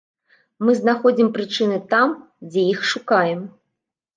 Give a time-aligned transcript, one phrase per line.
[0.65, 2.17] Мы знаходзім прычыны там,
[2.49, 3.45] дзе іх шукаем.